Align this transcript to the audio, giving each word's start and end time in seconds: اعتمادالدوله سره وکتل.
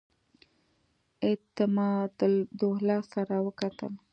اعتمادالدوله 1.27 2.97
سره 3.13 3.35
وکتل. 3.45 3.91